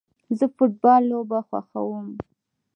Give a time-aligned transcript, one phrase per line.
[0.37, 2.07] زه فټبال لوبه خوښوم